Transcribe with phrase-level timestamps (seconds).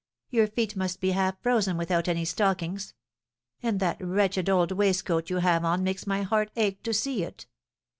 [0.31, 2.95] Your feet must be half frozen without any stockings;
[3.61, 7.45] and that wretched old waistcoat you have on makes my heart ache to see it.